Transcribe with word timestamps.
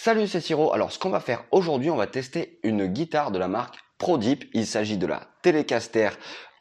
Salut, 0.00 0.28
c'est 0.28 0.40
Siro. 0.40 0.72
Alors, 0.72 0.92
ce 0.92 0.98
qu'on 1.00 1.10
va 1.10 1.18
faire 1.18 1.42
aujourd'hui, 1.50 1.90
on 1.90 1.96
va 1.96 2.06
tester 2.06 2.60
une 2.62 2.86
guitare 2.86 3.32
de 3.32 3.38
la 3.40 3.48
marque 3.48 3.80
ProDeep. 3.98 4.44
Il 4.54 4.64
s'agit 4.64 4.96
de 4.96 5.08
la 5.08 5.26
Telecaster 5.42 6.10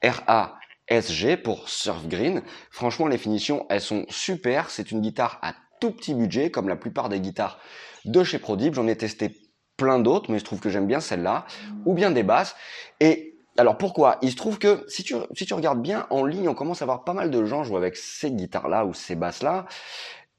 RA-SG 0.02 1.38
pour 1.38 1.70
Surf 1.70 2.08
Green. 2.08 2.42
Franchement, 2.72 3.06
les 3.06 3.20
finitions, 3.20 3.68
elles 3.70 3.82
sont 3.82 4.08
super. 4.10 4.72
C'est 4.72 4.90
une 4.90 5.02
guitare 5.02 5.38
à 5.44 5.54
tout 5.80 5.92
petit 5.92 6.16
budget, 6.16 6.50
comme 6.50 6.68
la 6.68 6.76
plupart 6.76 7.10
des 7.10 7.20
guitares 7.20 7.60
de 8.06 8.24
chez 8.24 8.40
ProDeep. 8.40 8.74
J'en 8.74 8.88
ai 8.88 8.98
testé 8.98 9.38
plein 9.78 10.00
d'autres, 10.00 10.32
mais 10.32 10.40
je 10.40 10.44
trouve 10.44 10.60
que 10.60 10.72
j'aime 10.72 10.88
bien 10.88 11.00
celle-là, 11.00 11.46
ou 11.86 11.94
bien 11.94 12.10
des 12.10 12.24
basses. 12.24 12.56
Et 13.02 13.36
alors 13.56 13.78
pourquoi? 13.78 14.18
Il 14.24 14.32
se 14.32 14.36
trouve 14.36 14.58
que 14.58 14.84
si 14.88 15.04
tu, 15.04 15.14
si 15.36 15.46
tu 15.46 15.54
regardes 15.54 15.84
bien 15.84 16.08
en 16.10 16.26
ligne, 16.26 16.50
on 16.50 16.56
commence 16.56 16.82
à 16.82 16.86
voir 16.86 17.04
pas 17.04 17.14
mal 17.14 17.30
de 17.30 17.46
gens 17.46 17.64
jouer 17.64 17.78
avec 17.78 17.98
ces 17.98 18.32
guitares-là 18.32 18.84
ou 18.84 18.96
ces 18.96 19.16
basses-là. 19.16 19.68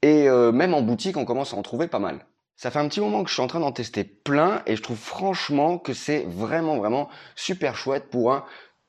Et 0.01 0.27
euh, 0.27 0.51
même 0.51 0.73
en 0.73 0.81
boutique, 0.81 1.15
on 1.15 1.23
commence 1.23 1.53
à 1.53 1.57
en 1.57 1.61
trouver 1.61 1.87
pas 1.87 1.99
mal. 1.99 2.25
Ça 2.61 2.71
fait 2.71 2.79
un 2.79 2.89
petit 2.89 2.99
moment 2.99 3.23
que 3.23 3.29
je 3.29 3.35
suis 3.35 3.41
en 3.41 3.47
train 3.47 3.61
d'en 3.61 3.71
tester 3.71 4.03
plein 4.03 4.63
et 4.65 4.75
je 4.75 4.81
trouve 4.81 4.97
franchement 4.97 5.77
que 5.77 5.93
c'est 5.93 6.25
vraiment 6.27 6.75
vraiment 6.75 7.07
super 7.33 7.77
chouette 7.77 8.09
pour 8.09 8.33
un 8.33 8.43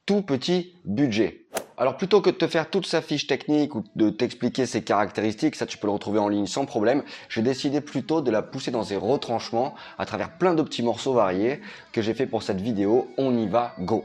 tout 0.06 0.22
petit 0.22 0.74
budget. 0.84 1.46
Alors 1.78 1.96
plutôt 1.96 2.20
que 2.20 2.30
de 2.30 2.34
te 2.34 2.48
faire 2.48 2.68
toute 2.68 2.84
sa 2.84 3.00
fiche 3.00 3.28
technique 3.28 3.76
ou 3.76 3.84
de 3.94 4.10
t'expliquer 4.10 4.66
ses 4.66 4.82
caractéristiques, 4.82 5.54
ça 5.54 5.66
tu 5.66 5.78
peux 5.78 5.86
le 5.86 5.92
retrouver 5.92 6.18
en 6.18 6.26
ligne 6.26 6.48
sans 6.48 6.66
problème, 6.66 7.04
j'ai 7.28 7.42
décidé 7.42 7.80
plutôt 7.80 8.22
de 8.22 8.32
la 8.32 8.42
pousser 8.42 8.72
dans 8.72 8.82
ses 8.82 8.96
retranchements 8.96 9.76
à 9.98 10.04
travers 10.04 10.36
plein 10.36 10.54
de 10.54 10.62
petits 10.64 10.82
morceaux 10.82 11.12
variés 11.12 11.60
que 11.92 12.02
j'ai 12.02 12.12
fait 12.12 12.26
pour 12.26 12.42
cette 12.42 12.60
vidéo. 12.60 13.06
On 13.18 13.38
y 13.38 13.46
va, 13.46 13.76
go 13.78 14.04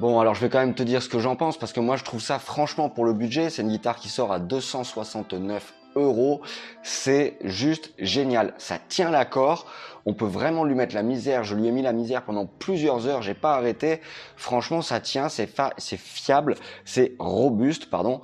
Bon, 0.00 0.18
alors 0.18 0.34
je 0.34 0.40
vais 0.40 0.48
quand 0.48 0.60
même 0.60 0.74
te 0.74 0.82
dire 0.82 1.02
ce 1.02 1.10
que 1.10 1.18
j'en 1.18 1.36
pense 1.36 1.58
parce 1.58 1.74
que 1.74 1.80
moi 1.80 1.96
je 1.96 2.04
trouve 2.04 2.22
ça 2.22 2.38
franchement 2.38 2.88
pour 2.88 3.04
le 3.04 3.12
budget, 3.12 3.50
c'est 3.50 3.60
une 3.60 3.68
guitare 3.68 3.96
qui 3.96 4.08
sort 4.08 4.32
à 4.32 4.38
269 4.38 5.74
euros. 5.94 6.40
C'est 6.82 7.36
juste 7.44 7.92
génial. 7.98 8.54
Ça 8.56 8.78
tient 8.78 9.10
l'accord. 9.10 9.66
On 10.06 10.14
peut 10.14 10.24
vraiment 10.24 10.64
lui 10.64 10.74
mettre 10.74 10.94
la 10.94 11.02
misère. 11.02 11.44
Je 11.44 11.54
lui 11.54 11.68
ai 11.68 11.70
mis 11.70 11.82
la 11.82 11.92
misère 11.92 12.22
pendant 12.22 12.46
plusieurs 12.46 13.06
heures. 13.06 13.20
J'ai 13.20 13.34
pas 13.34 13.56
arrêté. 13.56 14.00
Franchement, 14.36 14.80
ça 14.80 15.00
tient. 15.00 15.28
C'est 15.28 15.54
c'est 15.76 15.98
fiable. 15.98 16.54
C'est 16.86 17.12
robuste, 17.18 17.90
pardon. 17.90 18.22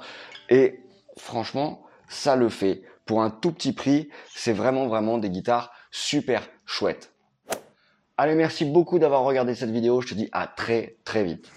Et 0.49 0.81
franchement, 1.19 1.82
ça 2.08 2.37
le 2.37 2.49
fait. 2.49 2.84
Pour 3.05 3.23
un 3.23 3.28
tout 3.28 3.52
petit 3.52 3.75
prix, 3.75 4.08
c'est 4.34 4.55
vraiment, 4.55 4.87
vraiment 4.87 5.19
des 5.19 5.28
guitares 5.28 5.73
super 5.90 6.49
chouettes. 6.64 7.12
Allez, 8.18 8.34
merci 8.34 8.64
beaucoup 8.64 8.98
d'avoir 8.98 9.24
regardé 9.24 9.54
cette 9.54 9.70
vidéo. 9.70 10.00
Je 10.00 10.08
te 10.08 10.14
dis 10.14 10.30
à 10.32 10.46
très 10.46 10.96
très 11.04 11.22
vite. 11.22 11.50